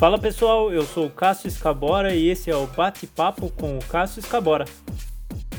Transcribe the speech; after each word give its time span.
Fala 0.00 0.18
pessoal, 0.18 0.72
eu 0.72 0.82
sou 0.84 1.08
o 1.08 1.10
Cássio 1.10 1.46
Escabora 1.46 2.14
e 2.14 2.26
esse 2.30 2.50
é 2.50 2.56
o 2.56 2.66
Bate-Papo 2.66 3.50
com 3.50 3.76
o 3.76 3.84
Cássio 3.84 4.20
Escabora. 4.20 4.64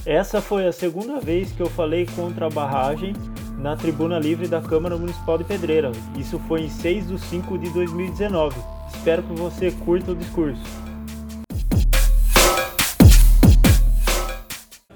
Essa 0.03 0.41
foi 0.41 0.65
a 0.65 0.71
segunda 0.71 1.19
vez 1.19 1.51
que 1.51 1.61
eu 1.61 1.69
falei 1.69 2.07
contra 2.07 2.47
a 2.47 2.49
barragem 2.49 3.13
na 3.59 3.75
tribuna 3.75 4.17
livre 4.17 4.47
da 4.47 4.59
Câmara 4.59 4.97
Municipal 4.97 5.37
de 5.37 5.43
Pedreira. 5.43 5.91
Isso 6.17 6.39
foi 6.47 6.61
em 6.61 6.69
6 6.69 7.09
de 7.09 7.19
5 7.19 7.55
de 7.59 7.69
2019. 7.69 8.59
Espero 8.91 9.21
que 9.21 9.33
você 9.33 9.69
curta 9.69 10.11
o 10.11 10.15
discurso. 10.15 10.63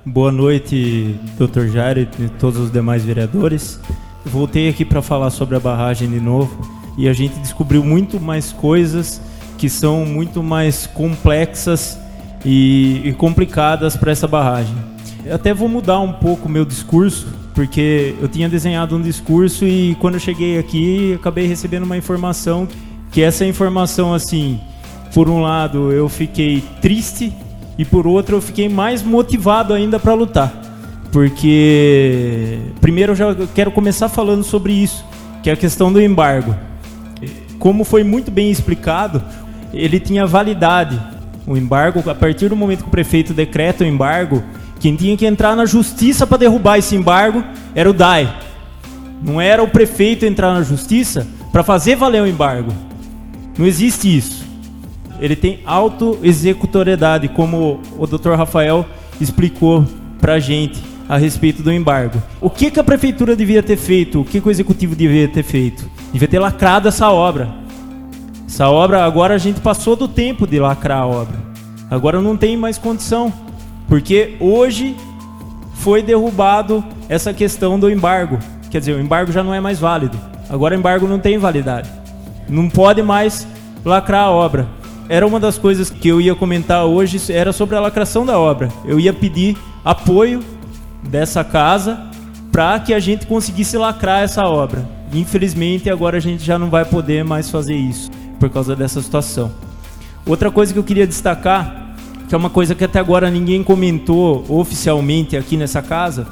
Boa 0.04 0.32
noite, 0.32 1.20
Dr. 1.38 1.68
Jair 1.68 2.00
e 2.00 2.30
todos 2.40 2.58
os 2.58 2.72
demais 2.72 3.06
vereadores. 3.06 3.80
Voltei 4.26 4.70
aqui 4.70 4.84
para 4.84 5.04
falar 5.04 5.30
sobre 5.30 5.56
a 5.56 5.60
barragem 5.60 6.10
de 6.10 6.20
novo 6.20 6.68
e 6.98 7.08
a 7.08 7.14
gente 7.14 7.38
descobriu 7.42 7.84
muito 7.84 8.20
mais 8.20 8.52
coisas 8.52 9.22
que 9.58 9.70
são 9.70 10.06
muito 10.06 10.44
mais 10.44 10.88
complexas 10.88 12.00
e, 12.44 13.02
e 13.04 13.14
complicadas 13.14 13.96
para 13.96 14.12
essa 14.12 14.28
barragem. 14.28 14.76
Eu 15.26 15.36
até 15.36 15.54
vou 15.54 15.68
mudar 15.68 16.00
um 16.00 16.14
pouco 16.14 16.48
o 16.48 16.52
meu 16.52 16.64
discurso, 16.64 17.28
porque 17.54 18.14
eu 18.22 18.28
tinha 18.28 18.48
desenhado 18.48 18.96
um 18.96 19.02
discurso 19.02 19.66
e 19.66 19.96
quando 20.00 20.16
eu 20.16 20.20
cheguei 20.20 20.60
aqui 20.60 21.14
acabei 21.16 21.48
recebendo 21.48 21.84
uma 21.84 21.98
informação 21.98 22.68
que 23.12 23.22
essa 23.22 23.46
informação 23.46 24.14
assim, 24.14 24.60
por 25.14 25.30
um 25.30 25.42
lado 25.42 25.92
eu 25.92 26.08
fiquei 26.10 26.64
triste 26.82 27.34
e 27.78 27.86
por 27.86 28.06
outro 28.06 28.36
eu 28.36 28.42
fiquei 28.42 28.70
mais 28.70 29.02
motivado 29.02 29.74
ainda 29.74 30.00
para 30.00 30.14
lutar. 30.14 30.54
Porque 31.12 32.60
primeiro 32.82 33.14
eu 33.14 33.16
já 33.16 33.36
quero 33.56 33.72
começar 33.72 34.10
falando 34.10 34.44
sobre 34.44 34.74
isso, 34.74 35.06
que 35.42 35.50
é 35.50 35.54
a 35.54 35.58
questão 35.58 35.92
do 35.92 36.02
embargo. 36.02 36.56
Como 37.58 37.86
foi 37.86 38.04
muito 38.04 38.30
bem 38.30 38.52
explicado, 38.52 39.24
ele 39.76 40.00
tinha 40.00 40.26
validade. 40.26 41.00
O 41.46 41.56
embargo, 41.56 42.10
a 42.10 42.16
partir 42.16 42.50
do 42.50 42.56
momento 42.56 42.84
que 42.84 42.88
o 42.88 42.92
prefeito 42.92 43.34
decreta 43.34 43.84
o 43.84 43.88
embargo, 43.88 44.44
quem 44.80 44.96
tinha 44.96 45.16
que 45.16 45.26
entrar 45.26 45.56
na 45.56 45.66
justiça 45.66 46.26
para 46.26 46.38
derrubar 46.38 46.78
esse 46.78 46.96
embargo 46.96 47.44
era 47.76 47.90
o 47.90 47.94
DAI. 47.94 48.34
Não 49.22 49.40
era 49.40 49.64
o 49.64 49.68
prefeito 49.68 50.26
entrar 50.26 50.54
na 50.54 50.64
justiça 50.64 51.28
para 51.52 51.64
fazer 51.64 51.96
valer 51.96 52.22
o 52.22 52.28
embargo. 52.28 52.72
Não 53.58 53.66
existe 53.66 54.16
isso. 54.16 54.46
Ele 55.20 55.36
tem 55.36 55.60
auto-executoriedade, 55.66 57.30
como 57.30 57.80
o 57.98 58.06
Dr. 58.06 58.32
Rafael 58.32 58.86
explicou 59.20 59.86
para 60.20 60.40
gente 60.40 60.82
a 61.08 61.18
respeito 61.18 61.64
do 61.64 61.72
embargo. 61.72 62.22
O 62.42 62.50
que, 62.50 62.70
que 62.70 62.80
a 62.80 62.84
prefeitura 62.84 63.36
devia 63.36 63.64
ter 63.64 63.78
feito? 63.78 64.22
O 64.22 64.26
que, 64.26 64.42
que 64.42 64.48
o 64.48 64.52
executivo 64.52 64.96
devia 64.96 65.28
ter 65.28 65.44
feito? 65.44 65.90
Devia 66.12 66.28
ter 66.28 66.40
lacrado 66.40 66.88
essa 66.88 67.10
obra. 67.10 67.65
Essa 68.56 68.70
obra, 68.70 69.04
agora 69.04 69.34
a 69.34 69.38
gente 69.38 69.60
passou 69.60 69.98
do 69.98 70.08
tempo 70.08 70.48
de 70.48 70.62
lacrar 70.62 71.00
a 71.00 71.06
obra. 71.06 71.36
Agora 71.92 72.22
não 72.22 72.38
tem 72.38 72.56
mais 72.56 72.78
condição. 72.78 73.34
Porque 73.86 74.38
hoje 74.40 74.96
foi 75.74 76.02
derrubado 76.02 76.82
essa 77.10 77.34
questão 77.34 77.78
do 77.78 77.90
embargo. 77.90 78.40
Quer 78.72 78.80
dizer, 78.80 78.96
o 78.96 79.02
embargo 79.02 79.30
já 79.30 79.44
não 79.44 79.54
é 79.54 79.60
mais 79.60 79.78
válido. 79.78 80.18
Agora 80.50 80.74
o 80.74 80.80
embargo 80.80 81.06
não 81.06 81.20
tem 81.20 81.38
validade. 81.38 81.90
Não 82.48 82.70
pode 82.70 83.04
mais 83.04 83.46
lacrar 83.84 84.22
a 84.24 84.32
obra. 84.32 84.70
Era 85.10 85.28
uma 85.28 85.38
das 85.38 85.58
coisas 85.58 85.90
que 85.90 86.08
eu 86.08 86.22
ia 86.22 86.34
comentar 86.34 86.86
hoje, 86.86 87.34
era 87.34 87.52
sobre 87.52 87.76
a 87.76 87.82
lacração 87.82 88.26
da 88.26 88.40
obra. 88.40 88.70
Eu 88.86 88.98
ia 88.98 89.12
pedir 89.12 89.58
apoio 89.84 90.42
dessa 91.04 91.44
casa 91.44 92.00
para 92.54 92.80
que 92.80 92.94
a 92.94 93.02
gente 93.02 93.28
conseguisse 93.28 93.78
lacrar 93.78 94.24
essa 94.24 94.46
obra. 94.46 94.88
Infelizmente, 95.14 95.90
agora 95.90 96.16
a 96.16 96.22
gente 96.22 96.46
já 96.46 96.58
não 96.58 96.70
vai 96.70 96.86
poder 96.86 97.26
mais 97.26 97.50
fazer 97.50 97.76
isso 97.76 98.10
por 98.40 98.50
causa 98.50 98.76
dessa 98.76 99.02
situação. 99.02 99.52
Outra 100.26 100.50
coisa 100.50 100.74
que 100.74 100.80
eu 100.80 100.84
queria 100.84 101.06
destacar, 101.06 101.96
que 102.28 102.34
é 102.34 102.38
uma 102.38 102.50
coisa 102.50 102.74
que 102.74 102.84
até 102.84 103.00
agora 103.00 103.30
ninguém 103.30 103.64
comentou 103.64 104.46
oficialmente 104.50 105.38
aqui 105.38 105.56
nessa 105.56 105.82
casa, 105.82 106.28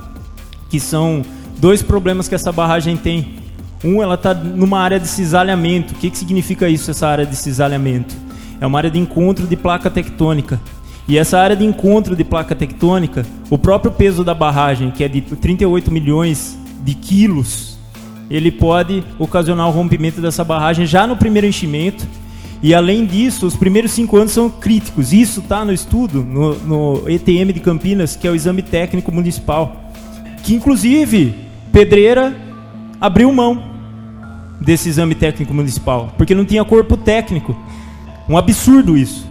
que 0.70 0.80
são 0.80 1.22
dois 1.59 1.81
problemas 1.81 2.28
que 2.28 2.36
essa 2.36 2.52
barragem 2.52 2.97
tem. 2.97 3.36
Um, 3.84 4.02
ela 4.02 4.16
está 4.16 4.34
numa 4.34 4.80
área 4.80 5.00
de 5.00 5.08
cisalhamento. 5.08 5.94
O 5.94 5.97
que, 5.97 6.09
que 6.09 6.18
significa 6.18 6.68
isso, 6.68 6.90
essa 6.90 7.08
área 7.08 7.25
de 7.25 7.36
cisalhamento? 7.36 8.16
É 8.59 8.66
uma 8.66 8.80
área 8.80 8.90
de 8.90 8.97
encontro 8.97 9.46
de 9.46 9.56
placa 9.56 9.90
tectônica. 9.90 10.59
E 11.08 11.18
essa 11.18 11.38
área 11.38 11.56
de 11.56 11.66
encontro 11.66 12.16
de 12.16 12.24
placa 12.24 12.56
tectônica, 12.56 13.25
o 13.50 13.58
próprio 13.58 13.91
peso 13.91 14.24
da 14.24 14.34
barragem, 14.34 14.90
que 14.90 15.03
é 15.03 15.08
de 15.08 15.22
38 15.22 15.91
milhões 15.91 16.58
de 16.84 16.94
quilos, 16.94 17.72
ele 18.29 18.51
pode 18.51 19.03
ocasionar 19.19 19.67
o 19.67 19.72
rompimento 19.72 20.22
dessa 20.22 20.44
barragem 20.44 20.85
já 20.85 21.06
no 21.06 21.16
primeiro 21.16 21.47
enchimento. 21.47 22.06
E 22.61 22.73
além 22.73 23.06
disso, 23.06 23.45
os 23.45 23.56
primeiros 23.56 23.91
cinco 23.91 24.16
anos 24.17 24.31
são 24.31 24.50
críticos. 24.50 25.11
Isso 25.11 25.41
está 25.41 25.66
no 25.66 25.73
estudo, 25.73 26.23
no, 26.23 26.53
no 26.59 27.09
ETM 27.09 27.51
de 27.51 27.59
Campinas, 27.59 28.16
que 28.16 28.28
é 28.28 28.31
o 28.31 28.35
Exame 28.35 28.61
Técnico 28.61 29.11
Municipal. 29.11 29.91
Que 30.44 30.53
inclusive, 30.53 31.35
Pedreira 31.72 32.35
abriu 33.01 33.31
mão 33.34 33.61
desse 34.61 34.88
exame 34.88 35.13
técnico 35.13 35.53
municipal, 35.53 36.13
porque 36.17 36.34
não 36.34 36.45
tinha 36.45 36.63
corpo 36.63 36.95
técnico. 36.95 37.55
Um 38.29 38.38
absurdo 38.38 38.97
isso. 38.97 39.28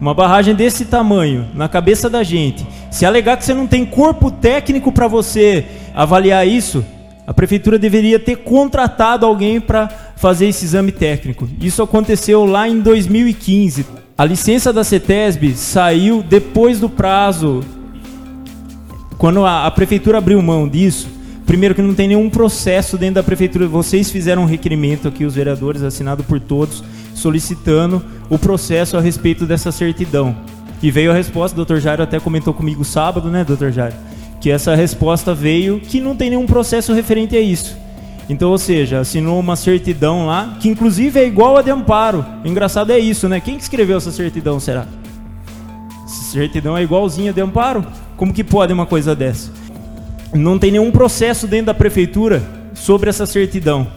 Uma 0.00 0.12
barragem 0.12 0.54
desse 0.54 0.84
tamanho, 0.84 1.48
na 1.54 1.68
cabeça 1.68 2.10
da 2.10 2.22
gente, 2.22 2.66
se 2.90 3.06
alegar 3.06 3.36
que 3.36 3.44
você 3.44 3.54
não 3.54 3.66
tem 3.66 3.84
corpo 3.84 4.30
técnico 4.30 4.92
para 4.92 5.08
você 5.08 5.64
avaliar 5.94 6.46
isso, 6.46 6.84
a 7.26 7.34
prefeitura 7.34 7.78
deveria 7.78 8.20
ter 8.20 8.36
contratado 8.36 9.26
alguém 9.26 9.60
para 9.60 9.88
fazer 10.16 10.46
esse 10.46 10.64
exame 10.64 10.92
técnico. 10.92 11.48
Isso 11.60 11.82
aconteceu 11.82 12.44
lá 12.44 12.68
em 12.68 12.80
2015. 12.80 13.84
A 14.16 14.24
licença 14.24 14.72
da 14.72 14.84
CETESB 14.84 15.54
saiu 15.54 16.22
depois 16.22 16.78
do 16.78 16.88
prazo. 16.88 17.64
Quando 19.18 19.44
a, 19.44 19.66
a 19.66 19.70
prefeitura 19.70 20.18
abriu 20.18 20.40
mão 20.40 20.68
disso, 20.68 21.08
primeiro 21.44 21.74
que 21.74 21.82
não 21.82 21.94
tem 21.94 22.08
nenhum 22.08 22.30
processo 22.30 22.96
dentro 22.96 23.16
da 23.16 23.22
prefeitura. 23.24 23.66
Vocês 23.66 24.08
fizeram 24.10 24.42
um 24.42 24.46
requerimento 24.46 25.08
aqui, 25.08 25.24
os 25.24 25.34
vereadores, 25.34 25.82
assinado 25.82 26.22
por 26.22 26.38
todos, 26.38 26.84
solicitando 27.12 28.04
o 28.30 28.38
processo 28.38 28.96
a 28.96 29.00
respeito 29.00 29.46
dessa 29.46 29.72
certidão. 29.72 30.36
E 30.80 30.90
veio 30.92 31.10
a 31.10 31.14
resposta, 31.14 31.60
o 31.60 31.64
Dr. 31.64 31.78
Jairo 31.78 32.02
até 32.02 32.20
comentou 32.20 32.54
comigo 32.54 32.84
sábado, 32.84 33.30
né, 33.30 33.44
Dr. 33.44 33.70
Jairo? 33.70 33.94
Que 34.46 34.50
essa 34.52 34.76
resposta 34.76 35.34
veio 35.34 35.80
que 35.80 36.00
não 36.00 36.14
tem 36.14 36.30
nenhum 36.30 36.46
processo 36.46 36.92
referente 36.92 37.36
a 37.36 37.40
isso. 37.40 37.76
Então, 38.28 38.48
ou 38.52 38.58
seja, 38.58 39.00
assinou 39.00 39.40
uma 39.40 39.56
certidão 39.56 40.24
lá, 40.24 40.56
que 40.60 40.68
inclusive 40.68 41.18
é 41.18 41.26
igual 41.26 41.56
a 41.56 41.62
de 41.62 41.70
amparo. 41.72 42.24
Engraçado 42.44 42.92
é 42.92 42.98
isso, 43.00 43.28
né? 43.28 43.40
Quem 43.40 43.56
que 43.56 43.64
escreveu 43.64 43.96
essa 43.96 44.12
certidão, 44.12 44.60
será? 44.60 44.86
Essa 46.04 46.30
certidão 46.30 46.76
é 46.78 46.84
igualzinha 46.84 47.32
de 47.32 47.40
amparo? 47.40 47.84
Como 48.16 48.32
que 48.32 48.44
pode 48.44 48.72
uma 48.72 48.86
coisa 48.86 49.16
dessa? 49.16 49.50
Não 50.32 50.60
tem 50.60 50.70
nenhum 50.70 50.92
processo 50.92 51.48
dentro 51.48 51.66
da 51.66 51.74
prefeitura 51.74 52.40
sobre 52.72 53.10
essa 53.10 53.26
certidão. 53.26 53.88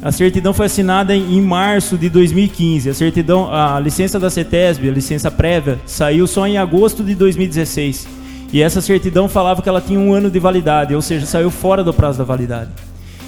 A 0.00 0.12
certidão 0.12 0.54
foi 0.54 0.66
assinada 0.66 1.16
em, 1.16 1.42
março 1.42 1.98
de 1.98 2.08
2015. 2.08 2.90
A 2.90 2.94
certidão, 2.94 3.52
a 3.52 3.80
licença 3.80 4.20
da 4.20 4.30
CETESB, 4.30 4.88
a 4.88 4.92
licença 4.92 5.32
prévia, 5.32 5.80
saiu 5.84 6.28
só 6.28 6.46
em 6.46 6.58
agosto 6.58 7.02
de 7.02 7.16
2016. 7.16 8.19
E 8.52 8.62
essa 8.62 8.80
certidão 8.80 9.28
falava 9.28 9.62
que 9.62 9.68
ela 9.68 9.80
tinha 9.80 9.98
um 9.98 10.12
ano 10.12 10.30
de 10.30 10.38
validade, 10.38 10.94
ou 10.94 11.02
seja, 11.02 11.24
saiu 11.24 11.50
fora 11.50 11.84
do 11.84 11.94
prazo 11.94 12.18
da 12.18 12.24
validade. 12.24 12.70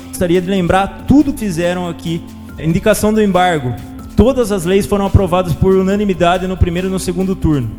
Gostaria 0.09 0.41
de 0.41 0.50
lembrar 0.50 1.05
tudo 1.06 1.33
que 1.33 1.41
fizeram 1.41 1.88
aqui. 1.88 2.22
Indicação 2.59 3.12
do 3.12 3.22
embargo. 3.22 3.75
Todas 4.16 4.53
as 4.53 4.65
leis 4.65 4.84
foram 4.84 5.06
aprovadas 5.06 5.53
por 5.55 5.75
unanimidade 5.75 6.47
no 6.47 6.56
primeiro 6.56 6.88
e 6.88 6.91
no 6.91 6.99
segundo 6.99 7.34
turno. 7.34 7.71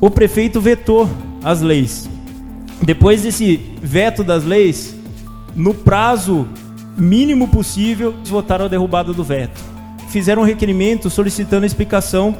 O 0.00 0.10
prefeito 0.10 0.60
vetou 0.60 1.08
as 1.44 1.60
leis. 1.60 2.08
Depois 2.82 3.22
desse 3.22 3.60
veto 3.82 4.24
das 4.24 4.44
leis, 4.44 4.96
no 5.54 5.74
prazo 5.74 6.48
mínimo 6.96 7.48
possível, 7.48 8.14
votaram 8.24 8.64
a 8.64 8.68
derrubada 8.68 9.12
do 9.12 9.22
veto. 9.22 9.60
Fizeram 10.08 10.42
um 10.42 10.46
requerimento 10.46 11.10
solicitando 11.10 11.66
explicação 11.66 12.36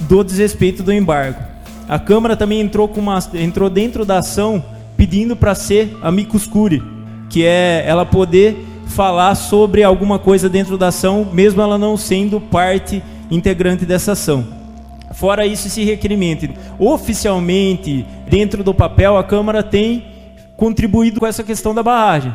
do 0.00 0.24
desrespeito 0.24 0.82
do 0.82 0.92
embargo. 0.92 1.55
A 1.88 1.98
Câmara 1.98 2.36
também 2.36 2.60
entrou, 2.60 2.88
com 2.88 3.00
uma, 3.00 3.18
entrou 3.34 3.70
dentro 3.70 4.04
da 4.04 4.18
ação 4.18 4.64
pedindo 4.96 5.36
para 5.36 5.54
ser 5.54 5.96
amicus 6.02 6.46
curiae, 6.46 6.82
que 7.28 7.44
é 7.44 7.84
ela 7.86 8.04
poder 8.04 8.56
falar 8.88 9.34
sobre 9.34 9.82
alguma 9.82 10.18
coisa 10.18 10.48
dentro 10.48 10.78
da 10.78 10.88
ação, 10.88 11.28
mesmo 11.32 11.60
ela 11.60 11.76
não 11.76 11.96
sendo 11.96 12.40
parte 12.40 13.02
integrante 13.30 13.84
dessa 13.84 14.12
ação. 14.12 14.46
Fora 15.12 15.46
isso, 15.46 15.66
esse 15.66 15.84
requerimento. 15.84 16.48
Oficialmente, 16.78 18.04
dentro 18.28 18.64
do 18.64 18.74
papel, 18.74 19.16
a 19.16 19.24
Câmara 19.24 19.62
tem 19.62 20.04
contribuído 20.56 21.20
com 21.20 21.26
essa 21.26 21.44
questão 21.44 21.74
da 21.74 21.82
barragem 21.82 22.32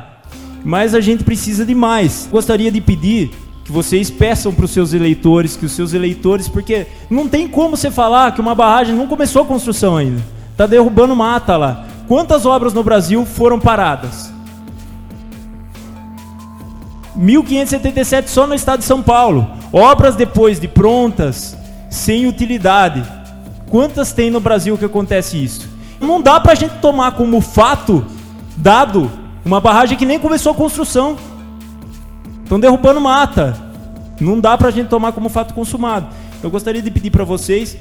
mas 0.63 0.93
a 0.93 1.01
gente 1.01 1.23
precisa 1.23 1.65
de 1.65 1.73
mais. 1.73 2.27
Gostaria 2.31 2.71
de 2.71 2.81
pedir 2.81 3.31
que 3.71 3.73
vocês 3.73 4.09
peçam 4.09 4.53
para 4.53 4.65
os 4.65 4.71
seus 4.71 4.93
eleitores, 4.93 5.55
que 5.55 5.65
os 5.65 5.71
seus 5.71 5.93
eleitores, 5.93 6.49
porque 6.49 6.85
não 7.09 7.29
tem 7.29 7.47
como 7.47 7.77
você 7.77 7.89
falar 7.89 8.33
que 8.33 8.41
uma 8.41 8.53
barragem 8.53 8.93
não 8.93 9.07
começou 9.07 9.43
a 9.43 9.45
construção 9.45 9.95
ainda. 9.95 10.21
Está 10.51 10.67
derrubando 10.67 11.15
mata 11.15 11.55
lá. 11.55 11.85
Quantas 12.05 12.45
obras 12.45 12.73
no 12.73 12.83
Brasil 12.83 13.25
foram 13.25 13.57
paradas? 13.57 14.29
1577 17.15 18.29
só 18.29 18.45
no 18.45 18.53
estado 18.53 18.79
de 18.79 18.85
São 18.85 19.01
Paulo. 19.01 19.49
Obras 19.71 20.17
depois 20.17 20.59
de 20.59 20.67
prontas, 20.67 21.57
sem 21.89 22.27
utilidade. 22.27 23.01
Quantas 23.69 24.11
tem 24.11 24.29
no 24.29 24.41
Brasil 24.41 24.77
que 24.77 24.83
acontece 24.83 25.41
isso? 25.41 25.69
Não 25.97 26.21
dá 26.21 26.41
pra 26.41 26.55
gente 26.55 26.73
tomar 26.81 27.13
como 27.13 27.39
fato 27.39 28.05
dado 28.57 29.09
uma 29.45 29.61
barragem 29.61 29.97
que 29.97 30.05
nem 30.05 30.19
começou 30.19 30.51
a 30.51 30.55
construção. 30.55 31.15
Estão 32.51 32.59
derrubando 32.59 32.99
mata. 32.99 33.57
Não 34.19 34.37
dá 34.37 34.57
pra 34.57 34.71
gente 34.71 34.89
tomar 34.89 35.13
como 35.13 35.29
fato 35.29 35.53
consumado. 35.53 36.07
Eu 36.43 36.51
gostaria 36.51 36.81
de 36.81 36.91
pedir 36.91 37.09
para 37.09 37.23
vocês 37.23 37.77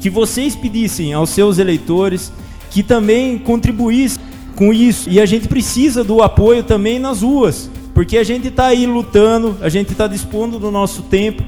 que 0.00 0.08
vocês 0.08 0.56
pedissem 0.56 1.12
aos 1.12 1.28
seus 1.28 1.58
eleitores 1.58 2.32
que 2.70 2.82
também 2.82 3.36
contribuíssem 3.36 4.18
com 4.56 4.72
isso. 4.72 5.10
E 5.10 5.20
a 5.20 5.26
gente 5.26 5.46
precisa 5.46 6.02
do 6.02 6.22
apoio 6.22 6.62
também 6.62 6.98
nas 6.98 7.20
ruas, 7.20 7.70
porque 7.92 8.16
a 8.16 8.24
gente 8.24 8.48
está 8.48 8.68
aí 8.68 8.86
lutando, 8.86 9.58
a 9.60 9.68
gente 9.68 9.92
está 9.92 10.06
dispondo 10.06 10.58
do 10.58 10.70
nosso 10.70 11.02
tempo, 11.02 11.44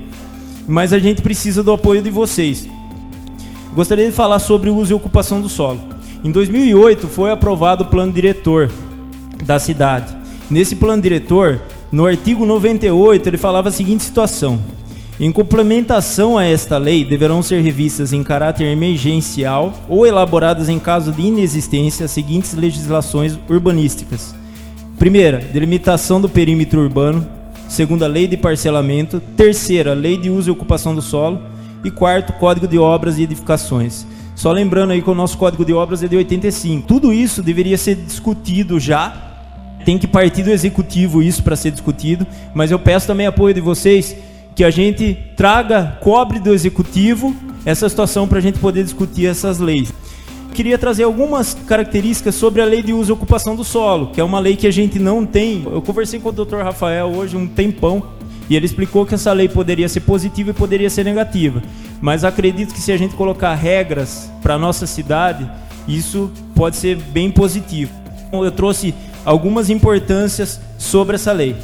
mas 0.69 0.93
a 0.93 0.99
gente 0.99 1.23
precisa 1.23 1.63
do 1.63 1.73
apoio 1.73 2.03
de 2.03 2.11
vocês. 2.11 2.69
Gostaria 3.75 4.05
de 4.05 4.13
falar 4.13 4.39
sobre 4.39 4.69
o 4.69 4.77
uso 4.77 4.93
e 4.93 4.95
ocupação 4.95 5.41
do 5.41 5.49
solo. 5.49 5.81
Em 6.23 6.31
2008 6.31 7.09
foi 7.09 7.33
aprovado 7.33 7.85
o 7.85 7.87
plano 7.87 8.13
diretor 8.13 8.71
da 9.47 9.59
cidade. 9.59 10.15
Nesse 10.51 10.77
plano 10.77 11.01
diretor, 11.01 11.59
no 11.93 12.07
artigo 12.07 12.47
98, 12.47 13.29
ele 13.29 13.37
falava 13.37 13.69
a 13.69 13.73
seguinte 13.73 14.05
situação: 14.05 14.61
em 15.19 15.31
complementação 15.31 16.39
a 16.39 16.45
esta 16.45 16.79
lei, 16.79 17.05
deverão 17.05 17.43
ser 17.43 17.61
revistas 17.61 18.13
em 18.13 18.23
caráter 18.23 18.65
emergencial 18.65 19.75
ou 19.89 20.07
elaboradas 20.07 20.69
em 20.69 20.79
caso 20.79 21.13
de 21.13 21.23
inexistência 21.23 22.07
as 22.07 22.11
seguintes 22.11 22.55
legislações 22.55 23.39
urbanísticas: 23.49 24.35
primeira, 24.99 25.39
delimitação 25.39 26.21
do 26.21 26.29
perímetro 26.29 26.81
urbano; 26.81 27.27
segunda, 27.69 28.07
lei 28.07 28.27
de 28.27 28.37
parcelamento; 28.37 29.21
terceira, 29.37 29.93
lei 29.93 30.17
de 30.17 30.31
uso 30.31 30.49
e 30.49 30.53
ocupação 30.53 30.95
do 30.95 31.03
solo; 31.03 31.43
e 31.85 31.91
quarto, 31.91 32.33
Código 32.35 32.69
de 32.69 32.79
Obras 32.79 33.19
e 33.19 33.25
Edificações. 33.25 34.07
Só 34.35 34.53
lembrando 34.53 34.93
aí 34.93 35.03
que 35.03 35.11
o 35.11 35.15
nosso 35.15 35.37
Código 35.37 35.67
de 35.67 35.75
Obras 35.75 36.03
é 36.03 36.09
de 36.09 36.17
85. 36.17 36.87
Tudo 36.87 37.13
isso 37.13 37.43
deveria 37.43 37.77
ser 37.77 37.95
discutido 37.97 38.81
já. 38.81 39.30
Tem 39.85 39.99
que 39.99 40.07
partir 40.07 40.43
do 40.43 40.51
executivo 40.51 41.23
isso 41.23 41.43
para 41.43 41.57
ser 41.57 41.71
discutido, 41.71 42.27
mas 42.55 42.71
eu 42.71 42.79
peço 42.79 43.07
também 43.07 43.27
apoio 43.27 43.55
de 43.55 43.61
vocês 43.61 44.17
que 44.55 44.65
a 44.65 44.71
gente 44.71 45.17
traga, 45.37 45.99
cobre 46.01 46.39
do 46.39 46.53
executivo 46.53 47.35
essa 47.65 47.89
situação 47.89 48.27
para 48.27 48.39
a 48.39 48.43
gente 48.43 48.59
poder 48.59 48.85
discutir 48.85 49.27
essas 49.27 49.59
leis. 49.59 49.93
Queria 50.53 50.77
trazer 50.77 51.05
algumas 51.05 51.55
características 51.55 52.35
sobre 52.35 52.61
a 52.61 52.65
lei 52.65 52.83
de 52.83 52.93
uso 52.93 53.13
e 53.13 53.15
ocupação 53.15 53.55
do 53.55 53.65
solo, 53.65 54.09
que 54.09 54.21
é 54.21 54.25
uma 54.25 54.41
lei 54.41 54.57
que 54.57 54.67
a 54.67 54.71
gente 54.71 54.99
não 54.99 55.25
tem. 55.25 55.63
Eu 55.65 55.81
conversei 55.81 56.19
com 56.19 56.29
o 56.29 56.33
Dr. 56.33 56.57
Rafael 56.57 57.07
hoje 57.07 57.37
um 57.37 57.47
tempão 57.47 58.03
e 58.49 58.57
ele 58.57 58.67
explicou 58.67 59.07
que 59.07 59.15
essa 59.15 59.33
lei 59.33 59.49
poderia 59.49 59.89
ser 59.89 60.01
positiva 60.01 60.51
e 60.51 60.53
poderia 60.53 60.91
ser 60.91 61.05
negativa. 61.05 61.63
Mas 62.01 62.25
acredito 62.25 62.75
que 62.75 62.81
se 62.81 62.91
a 62.91 62.97
gente 62.97 63.15
colocar 63.15 63.55
regras 63.55 64.31
para 64.43 64.59
nossa 64.59 64.87
cidade, 64.87 65.49
isso 65.87 66.31
pode 66.55 66.77
ser 66.77 66.97
bem 66.97 67.31
positivo. 67.31 67.93
Eu 68.33 68.51
trouxe 68.51 68.93
algumas 69.25 69.71
importâncias 69.71 70.61
sobre 70.79 71.17
essa 71.17 71.33
lei. 71.33 71.57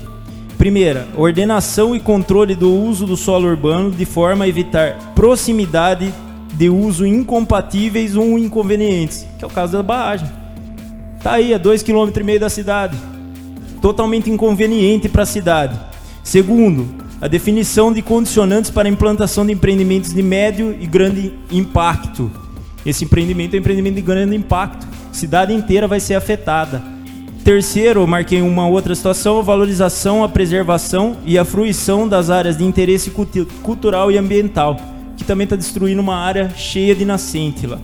Primeira, 0.59 1.07
ordenação 1.17 1.95
e 1.95 2.01
controle 2.01 2.55
do 2.55 2.73
uso 2.73 3.07
do 3.07 3.17
solo 3.17 3.49
urbano 3.49 3.91
de 3.91 4.05
forma 4.05 4.45
a 4.45 4.49
evitar 4.49 5.13
proximidade 5.15 6.13
de 6.55 6.71
uso 6.71 7.07
incompatíveis 7.07 8.17
ou 8.17 8.39
inconvenientes, 8.39 9.27
que 9.39 9.45
é 9.45 9.47
o 9.47 9.51
caso 9.51 9.75
da 9.75 9.83
barragem. 9.83 10.29
Tá 11.23 11.33
aí 11.33 11.53
a 11.53 11.59
2,5 11.59 12.13
km 12.13 12.39
da 12.41 12.49
cidade. 12.49 12.97
Totalmente 13.83 14.31
inconveniente 14.31 15.09
para 15.09 15.25
a 15.25 15.27
cidade. 15.27 15.79
Segundo, 16.25 16.89
a 17.21 17.29
definição 17.29 17.93
de 17.93 18.01
condicionantes 18.01 18.71
para 18.71 18.89
implantação 18.89 19.45
de 19.45 19.53
empreendimentos 19.53 20.15
de 20.15 20.23
médio 20.23 20.75
e 20.81 20.87
grande 20.87 21.35
impacto. 21.51 22.31
Esse 22.85 23.05
empreendimento 23.05 23.55
é 23.55 23.57
um 23.59 23.61
empreendimento 23.61 23.97
de 23.97 24.03
grande 24.03 24.35
impacto. 24.35 24.87
A 25.11 25.15
cidade 25.15 25.53
inteira 25.53 25.87
vai 25.87 26.01
ser 26.01 26.15
afetada. 26.15 26.96
Terceiro, 27.47 28.05
marquei 28.09 28.43
uma 28.43 28.67
outra 28.67 28.93
situação, 28.93 29.39
a 29.39 29.43
valorização, 29.43 30.25
a 30.25 30.29
preservação 30.29 31.17
e 31.25 31.39
a 31.39 31.45
fruição 31.45 32.09
das 32.09 32.29
áreas 32.29 32.57
de 32.57 32.65
interesse 32.65 33.09
cultural 33.63 34.11
e 34.11 34.19
ambiental, 34.19 34.77
que 35.17 35.23
também 35.23 35.45
está 35.45 35.55
destruindo 35.55 36.03
uma 36.03 36.17
área 36.17 36.51
cheia 36.57 36.93
de 36.93 37.05
nascente 37.05 37.65
lá. 37.65 37.79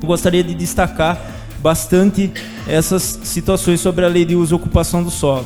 Eu 0.00 0.08
gostaria 0.08 0.42
de 0.42 0.54
destacar 0.54 1.20
bastante 1.58 2.32
essas 2.66 3.02
situações 3.24 3.78
sobre 3.78 4.06
a 4.06 4.08
lei 4.08 4.24
de 4.24 4.34
uso 4.34 4.54
e 4.54 4.56
ocupação 4.56 5.02
do 5.02 5.10
solo. 5.10 5.44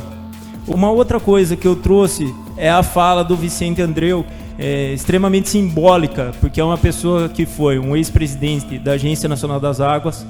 Uma 0.65 0.93
outra 0.93 1.19
coisa 1.19 1.57
que 1.57 1.67
eu 1.67 1.75
trouxe 1.75 2.33
é 2.57 2.71
a 2.71 2.85
fala 2.85 3.25
do 3.25 3.35
Vicente 3.35 3.83
Andreu, 3.83 4.25
é, 4.57 4.93
extremamente 4.93 5.49
simbólica, 5.49 6.33
porque 6.41 6.61
é 6.61 6.65
uma 6.65 6.79
pessoa 6.79 7.29
que 7.29 7.45
foi 7.45 7.77
um 7.77 7.97
ex-presidente 7.97 8.79
da 8.79 8.93
Agência 8.93 9.29
Nacional 9.29 9.59
das 9.59 9.81
Águas, 9.81 10.25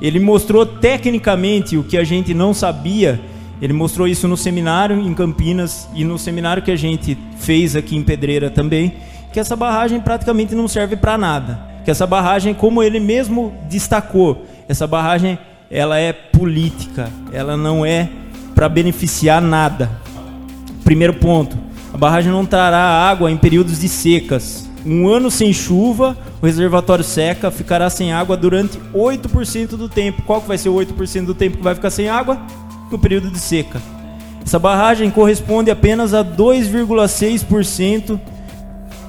ele 0.00 0.18
mostrou 0.18 0.66
tecnicamente 0.66 1.76
o 1.76 1.84
que 1.84 1.96
a 1.96 2.04
gente 2.04 2.34
não 2.34 2.52
sabia. 2.52 3.20
Ele 3.60 3.72
mostrou 3.72 4.06
isso 4.06 4.26
no 4.28 4.36
seminário 4.36 4.98
em 4.98 5.14
Campinas 5.14 5.88
e 5.94 6.04
no 6.04 6.18
seminário 6.18 6.62
que 6.62 6.70
a 6.70 6.76
gente 6.76 7.16
fez 7.38 7.76
aqui 7.76 7.96
em 7.96 8.02
Pedreira 8.02 8.50
também, 8.50 8.94
que 9.32 9.40
essa 9.40 9.56
barragem 9.56 10.00
praticamente 10.00 10.54
não 10.54 10.68
serve 10.68 10.96
para 10.96 11.16
nada. 11.16 11.60
Que 11.84 11.90
essa 11.90 12.06
barragem, 12.06 12.54
como 12.54 12.82
ele 12.82 12.98
mesmo 12.98 13.54
destacou, 13.68 14.44
essa 14.68 14.86
barragem 14.86 15.38
ela 15.70 15.98
é 15.98 16.12
política, 16.12 17.10
ela 17.32 17.56
não 17.56 17.84
é 17.84 18.08
para 18.54 18.68
beneficiar 18.68 19.40
nada. 19.40 19.90
Primeiro 20.84 21.14
ponto, 21.14 21.56
a 21.92 21.96
barragem 21.96 22.30
não 22.30 22.44
trará 22.44 22.78
água 22.78 23.30
em 23.30 23.36
períodos 23.36 23.80
de 23.80 23.88
secas. 23.88 24.63
Um 24.86 25.08
ano 25.08 25.30
sem 25.30 25.52
chuva 25.52 26.16
o 26.42 26.46
reservatório 26.46 27.02
seca, 27.02 27.50
ficará 27.50 27.88
sem 27.88 28.12
água 28.12 28.36
durante 28.36 28.78
8% 28.94 29.68
do 29.76 29.88
tempo. 29.88 30.22
Qual 30.22 30.42
que 30.42 30.48
vai 30.48 30.58
ser 30.58 30.68
o 30.68 30.74
8% 30.74 31.24
do 31.24 31.34
tempo 31.34 31.56
que 31.56 31.62
vai 31.62 31.74
ficar 31.74 31.90
sem 31.90 32.08
água? 32.08 32.38
No 32.90 32.98
período 32.98 33.30
de 33.30 33.38
seca. 33.38 33.80
Essa 34.44 34.58
barragem 34.58 35.10
corresponde 35.10 35.70
apenas 35.70 36.12
a 36.12 36.22
2,6% 36.22 38.20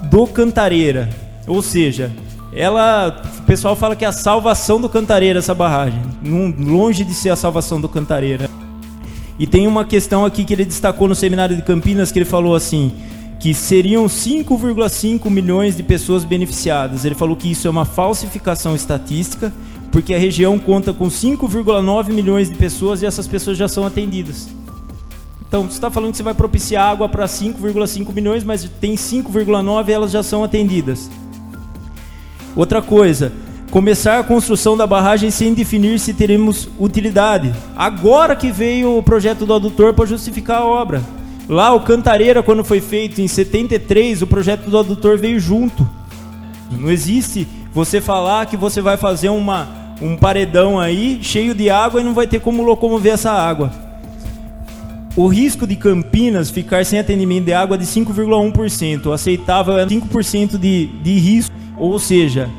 do 0.10 0.26
Cantareira. 0.28 1.10
Ou 1.46 1.62
seja, 1.62 2.10
ela, 2.54 3.22
o 3.40 3.42
pessoal 3.42 3.76
fala 3.76 3.98
que 3.98 4.06
é 4.06 4.08
a 4.08 4.14
salvação 4.14 4.80
do 4.80 4.88
Cantareira 4.88 5.40
essa 5.40 5.54
barragem, 5.54 6.02
longe 6.58 7.04
de 7.04 7.14
ser 7.14 7.32
a 7.32 7.36
salvação 7.36 7.82
do 7.82 7.90
Cantareira. 7.90 8.50
E 9.38 9.46
tem 9.46 9.68
uma 9.68 9.84
questão 9.84 10.24
aqui 10.24 10.46
que 10.46 10.54
ele 10.54 10.64
destacou 10.64 11.10
no 11.10 11.16
seminário 11.16 11.54
de 11.54 11.62
Campinas 11.62 12.14
que 12.14 12.20
ele 12.20 12.26
falou 12.26 12.56
assim: 12.56 12.94
que 13.46 13.54
seriam 13.54 14.08
5,5 14.08 15.30
milhões 15.30 15.78
de 15.78 15.84
pessoas 15.84 16.24
beneficiadas. 16.24 17.06
Ele 17.06 17.14
falou 17.14 17.36
que 17.36 17.52
isso 17.52 17.68
é 17.68 17.70
uma 17.70 17.86
falsificação 17.86 18.76
estatística, 18.76 19.54
porque 19.92 20.16
a 20.16 20.18
região 20.18 20.58
conta 20.58 20.92
com 20.92 21.10
5,9 21.10 22.12
milhões 22.12 22.50
de 22.50 22.56
pessoas 22.56 23.04
e 23.04 23.06
essas 23.06 23.28
pessoas 23.28 23.56
já 23.56 23.68
são 23.68 23.86
atendidas. 23.86 24.48
Então, 25.48 25.62
você 25.66 25.74
está 25.74 25.92
falando 25.92 26.10
que 26.10 26.18
você 26.18 26.24
vai 26.24 26.34
propiciar 26.34 26.90
água 26.90 27.08
para 27.08 27.28
5,5 27.28 28.12
milhões, 28.12 28.44
mas 28.44 28.68
tem 28.82 28.96
5,9 28.96 29.90
e 29.90 29.92
elas 29.92 30.10
já 30.10 30.24
são 30.24 30.44
atendidas. 30.44 31.08
Outra 32.56 32.82
coisa, 32.82 33.32
começar 33.70 34.18
a 34.18 34.24
construção 34.24 34.76
da 34.76 34.88
barragem 34.88 35.30
sem 35.30 35.54
definir 35.54 36.00
se 36.00 36.16
teremos 36.16 36.68
utilidade. 36.80 37.54
Agora 37.76 38.36
que 38.36 38.52
veio 38.52 38.98
o 38.98 39.04
projeto 39.04 39.46
do 39.46 39.54
adutor 39.54 39.94
para 39.94 40.08
justificar 40.08 40.64
a 40.64 40.66
obra. 40.66 41.04
Lá 41.48 41.74
o 41.74 41.82
Cantareira, 41.82 42.42
quando 42.42 42.64
foi 42.64 42.82
feito 42.82 43.22
em 43.22 43.28
73, 43.28 44.22
o 44.22 44.28
projeto 44.28 44.70
do 44.70 44.78
adutor 44.78 45.18
veio 45.18 45.40
junto. 45.40 45.88
Não 46.72 46.90
existe 46.90 47.48
você 47.72 48.02
falar 48.02 48.48
que 48.48 48.58
você 48.58 48.82
vai 48.82 48.98
fazer 48.98 49.30
uma, 49.30 49.68
um 50.02 50.18
paredão 50.18 50.80
aí 50.80 51.20
cheio 51.22 51.54
de 51.54 51.70
água 51.70 52.02
e 52.02 52.04
não 52.04 52.14
vai 52.14 52.26
ter 52.26 52.40
como 52.40 52.64
locomover 52.64 53.14
essa 53.14 53.32
água. 53.32 53.72
O 55.16 55.28
risco 55.28 55.66
de 55.66 55.76
Campinas 55.76 56.50
ficar 56.50 56.86
sem 56.86 57.00
atendimento 57.00 57.46
de 57.46 57.54
água 57.54 57.76
é 57.76 57.80
de 57.80 57.86
5,1%. 57.86 59.06
O 59.06 59.14
aceitável 59.14 59.78
é 59.78 59.86
5% 59.86 60.58
de, 60.58 60.88
de 60.88 61.20
risco. 61.20 61.56
Ou 61.78 61.98
seja, 62.00 62.50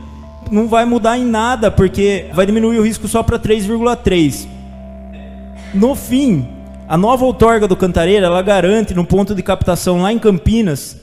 não 0.50 0.68
vai 0.68 0.84
mudar 0.84 1.18
em 1.18 1.24
nada, 1.24 1.70
porque 1.70 2.26
vai 2.32 2.46
diminuir 2.46 2.78
o 2.78 2.84
risco 2.84 3.08
só 3.08 3.22
para 3.22 3.38
3,3%. 3.38 4.46
No 5.74 5.94
fim, 5.94 6.55
a 6.88 6.96
nova 6.96 7.24
outorga 7.24 7.66
do 7.66 7.76
Cantareira, 7.76 8.26
ela 8.26 8.42
garante 8.42 8.94
no 8.94 9.04
ponto 9.04 9.34
de 9.34 9.42
captação 9.42 10.02
lá 10.02 10.12
em 10.12 10.18
Campinas 10.18 10.96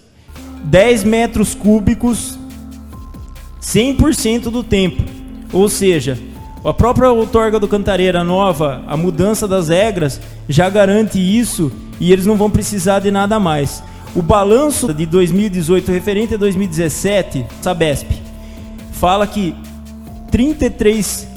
10 0.64 1.04
metros 1.04 1.54
cúbicos 1.54 2.38
100% 3.62 4.44
do 4.44 4.64
tempo. 4.64 5.04
Ou 5.52 5.68
seja, 5.68 6.18
a 6.64 6.74
própria 6.74 7.12
outorga 7.12 7.60
do 7.60 7.68
Cantareira 7.68 8.24
nova, 8.24 8.82
a 8.88 8.96
mudança 8.96 9.48
das 9.48 9.68
regras, 9.68 10.22
já 10.48 10.70
garante 10.70 11.20
isso 11.20 11.72
e 12.00 12.12
eles 12.12 12.26
não 12.26 12.38
vão 12.38 12.50
precisar 12.50 13.00
de 13.00 13.12
nada 13.12 13.40
mais. 13.40 13.84
O 14.16 14.22
balanço 14.22 14.94
de 14.94 15.06
2018 15.06 15.92
referente 15.92 16.36
a 16.36 16.38
2017, 16.38 17.46
Sabesp, 17.62 18.08
fala 18.94 19.28
que 19.28 19.56
33 20.32 21.33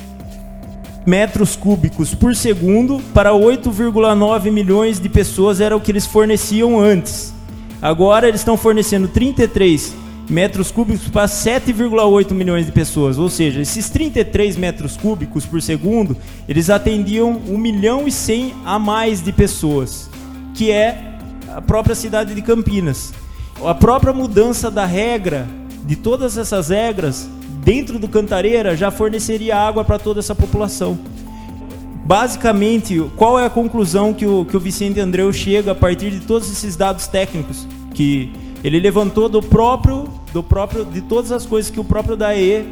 metros 1.07 1.55
cúbicos 1.55 2.15
por 2.15 2.35
segundo 2.35 3.01
para 3.15 3.31
8,9 3.31 4.51
milhões 4.51 4.99
de 4.99 5.09
pessoas 5.09 5.61
era 5.61 5.77
o 5.77 5.81
que 5.81 5.93
eles 5.93 6.05
forneciam 6.05 6.79
antes. 6.79 7.33
Agora 7.81 8.27
eles 8.27 8.41
estão 8.41 8.57
fornecendo 8.57 9.07
33 9.07 9.95
metros 10.29 10.73
cúbicos 10.73 11.09
para 11.09 11.27
7,8 11.27 12.33
milhões 12.33 12.67
de 12.67 12.73
pessoas. 12.73 13.19
Ou 13.19 13.31
seja, 13.31 13.61
esses 13.61 13.89
33 13.89 14.57
metros 14.57 14.97
cúbicos 14.97 15.47
por 15.47 15.63
segundo, 15.63 16.17
eles 16.49 16.69
atendiam 16.69 17.41
1 17.47 17.57
milhão 17.57 18.09
e 18.09 18.11
100 18.13 18.55
a 18.65 18.79
mais 18.79 19.23
de 19.23 19.33
pessoas, 19.33 20.11
que 20.55 20.71
é 20.71 21.19
a 21.55 21.63
própria 21.63 21.95
cidade 21.95 22.35
de 22.35 22.43
Campinas. 22.43 23.13
A 23.65 23.75
própria 23.75 24.13
mudança 24.13 24.71
da 24.71 24.85
regra, 24.85 25.47
de 25.85 25.97
todas 25.97 26.37
essas 26.39 26.69
regras, 26.69 27.29
dentro 27.63 27.99
do 27.99 28.09
Cantareira 28.09 28.77
já 28.77 28.91
forneceria 28.91 29.57
água 29.57 29.85
para 29.85 29.99
toda 29.99 30.21
essa 30.21 30.35
população. 30.35 30.99
Basicamente, 32.05 33.05
qual 33.17 33.39
é 33.39 33.45
a 33.45 33.51
conclusão 33.51 34.15
que 34.15 34.25
o, 34.25 34.45
que 34.45 34.57
o 34.57 34.61
Vicente 34.61 35.01
Andreu 35.01 35.33
chega 35.33 35.73
a 35.73 35.75
partir 35.75 36.11
de 36.13 36.21
todos 36.21 36.49
esses 36.51 36.77
dados 36.77 37.09
técnicos 37.09 37.67
que 37.95 38.33
ele 38.63 38.79
levantou 38.79 39.29
do 39.29 39.43
próprio, 39.43 40.09
do 40.33 40.43
próprio, 40.43 40.85
de 40.85 41.01
todas 41.01 41.33
as 41.33 41.45
coisas 41.45 41.69
que 41.71 41.81
o 41.81 41.85
próprio 41.85 42.17
DAE 42.17 42.65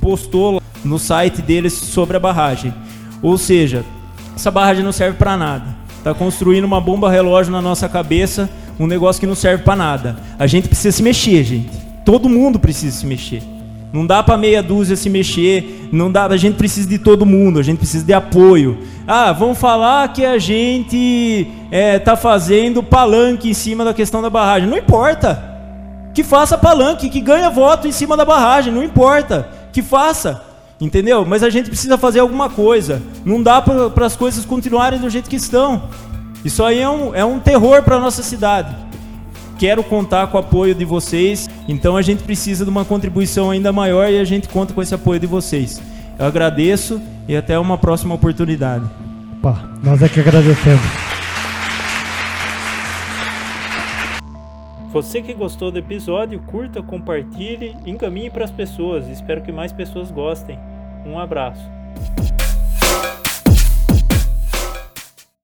postou 0.00 0.60
no 0.84 0.98
site 0.98 1.40
deles 1.40 1.72
sobre 1.72 2.18
a 2.18 2.20
barragem. 2.20 2.74
Ou 3.22 3.38
seja, 3.38 3.84
essa 4.36 4.50
barragem 4.50 4.84
não 4.84 4.92
serve 4.92 5.16
para 5.16 5.36
nada. 5.36 5.76
Está 5.96 6.12
construindo 6.12 6.64
uma 6.64 6.80
bomba 6.80 7.10
relógio 7.10 7.50
na 7.50 7.62
nossa 7.62 7.88
cabeça, 7.88 8.50
um 8.78 8.86
negócio 8.86 9.18
que 9.18 9.26
não 9.26 9.34
serve 9.34 9.64
para 9.64 9.76
nada. 9.76 10.16
A 10.38 10.46
gente 10.46 10.68
precisa 10.68 10.96
se 10.96 11.02
mexer, 11.02 11.42
gente. 11.42 11.87
Todo 12.08 12.26
mundo 12.26 12.58
precisa 12.58 12.96
se 12.96 13.04
mexer. 13.04 13.42
Não 13.92 14.06
dá 14.06 14.22
para 14.22 14.38
meia 14.38 14.62
dúzia 14.62 14.96
se 14.96 15.10
mexer, 15.10 15.90
não 15.92 16.10
dá, 16.10 16.24
a 16.24 16.38
gente 16.38 16.54
precisa 16.54 16.88
de 16.88 16.98
todo 16.98 17.26
mundo, 17.26 17.58
a 17.58 17.62
gente 17.62 17.76
precisa 17.76 18.02
de 18.02 18.14
apoio. 18.14 18.78
Ah, 19.06 19.30
vamos 19.30 19.58
falar 19.58 20.10
que 20.14 20.24
a 20.24 20.38
gente 20.38 21.46
é, 21.70 21.98
tá 21.98 22.16
fazendo 22.16 22.82
palanque 22.82 23.50
em 23.50 23.52
cima 23.52 23.84
da 23.84 23.92
questão 23.92 24.22
da 24.22 24.30
barragem. 24.30 24.66
Não 24.66 24.78
importa. 24.78 25.60
Que 26.14 26.24
faça 26.24 26.56
palanque, 26.56 27.10
que 27.10 27.20
ganha 27.20 27.50
voto 27.50 27.86
em 27.86 27.92
cima 27.92 28.16
da 28.16 28.24
barragem, 28.24 28.72
não 28.72 28.82
importa. 28.82 29.46
Que 29.70 29.82
faça. 29.82 30.42
Entendeu? 30.80 31.26
Mas 31.26 31.42
a 31.42 31.50
gente 31.50 31.68
precisa 31.68 31.98
fazer 31.98 32.20
alguma 32.20 32.48
coisa. 32.48 33.02
Não 33.22 33.42
dá 33.42 33.60
para 33.60 34.06
as 34.06 34.16
coisas 34.16 34.46
continuarem 34.46 34.98
do 34.98 35.10
jeito 35.10 35.28
que 35.28 35.36
estão. 35.36 35.82
Isso 36.42 36.64
aí 36.64 36.80
é 36.80 36.88
um, 36.88 37.14
é 37.14 37.22
um 37.22 37.38
terror 37.38 37.82
para 37.82 38.00
nossa 38.00 38.22
cidade 38.22 38.88
quero 39.58 39.82
contar 39.82 40.28
com 40.28 40.36
o 40.36 40.40
apoio 40.40 40.74
de 40.74 40.84
vocês. 40.84 41.47
Então 41.68 41.96
a 41.98 42.02
gente 42.02 42.22
precisa 42.22 42.64
de 42.64 42.70
uma 42.70 42.84
contribuição 42.84 43.50
ainda 43.50 43.70
maior 43.70 44.10
e 44.10 44.18
a 44.18 44.24
gente 44.24 44.48
conta 44.48 44.72
com 44.72 44.80
esse 44.80 44.94
apoio 44.94 45.20
de 45.20 45.26
vocês. 45.26 45.80
Eu 46.18 46.24
agradeço 46.24 47.00
e 47.28 47.36
até 47.36 47.58
uma 47.58 47.76
próxima 47.76 48.14
oportunidade. 48.14 48.86
Opa, 49.38 49.68
nós 49.82 50.02
é 50.02 50.08
que 50.08 50.18
agradecemos. 50.18 50.82
Você 54.90 55.20
que 55.20 55.34
gostou 55.34 55.70
do 55.70 55.78
episódio, 55.78 56.40
curta, 56.40 56.82
compartilhe, 56.82 57.76
encaminhe 57.84 58.30
para 58.30 58.46
as 58.46 58.50
pessoas. 58.50 59.06
Espero 59.06 59.42
que 59.42 59.52
mais 59.52 59.70
pessoas 59.70 60.10
gostem. 60.10 60.58
Um 61.06 61.18
abraço. 61.18 61.77